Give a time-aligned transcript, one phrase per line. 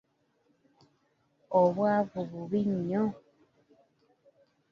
[1.61, 3.03] Obwavu bubi nnyo.